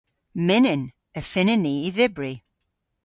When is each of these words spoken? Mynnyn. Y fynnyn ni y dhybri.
Mynnyn. 0.47 0.83
Y 1.19 1.21
fynnyn 1.31 1.61
ni 1.63 1.75
y 1.87 1.91
dhybri. 1.95 2.33